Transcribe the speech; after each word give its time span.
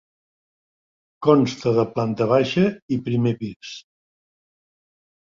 Consta 1.25 1.73
de 1.79 1.83
planta 1.97 2.27
baixa 2.31 2.63
i 2.95 2.99
primes 3.09 3.37
pis. 3.43 3.75